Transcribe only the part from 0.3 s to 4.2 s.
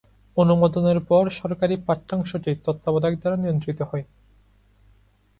অনুমোদনের পর, সরকারি পাঠ্যাংশটি তত্ত্বাবধায়ক দ্বারা নিয়ন্ত্রিত হয়।